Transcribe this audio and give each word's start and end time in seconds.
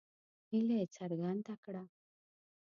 هیله 0.49 0.75
یې 0.79 0.85
څرګنده 0.97 1.55
کړه. 1.63 1.83